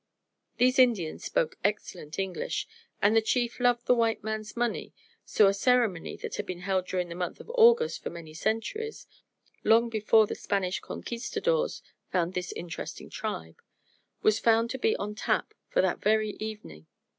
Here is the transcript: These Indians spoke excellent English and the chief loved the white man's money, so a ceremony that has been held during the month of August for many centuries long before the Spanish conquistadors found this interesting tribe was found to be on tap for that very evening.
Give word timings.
These 0.57 0.79
Indians 0.79 1.23
spoke 1.23 1.57
excellent 1.63 2.17
English 2.17 2.67
and 3.03 3.15
the 3.15 3.21
chief 3.21 3.59
loved 3.59 3.85
the 3.85 3.93
white 3.93 4.23
man's 4.23 4.57
money, 4.57 4.95
so 5.25 5.45
a 5.45 5.53
ceremony 5.53 6.17
that 6.17 6.37
has 6.37 6.43
been 6.47 6.61
held 6.61 6.87
during 6.87 7.07
the 7.07 7.13
month 7.13 7.39
of 7.39 7.51
August 7.53 8.01
for 8.01 8.09
many 8.09 8.33
centuries 8.33 9.05
long 9.63 9.89
before 9.89 10.25
the 10.25 10.33
Spanish 10.33 10.79
conquistadors 10.79 11.83
found 12.11 12.33
this 12.33 12.51
interesting 12.53 13.11
tribe 13.11 13.61
was 14.23 14.39
found 14.39 14.71
to 14.71 14.79
be 14.79 14.95
on 14.95 15.13
tap 15.13 15.53
for 15.69 15.83
that 15.83 16.01
very 16.01 16.31
evening. 16.39 16.87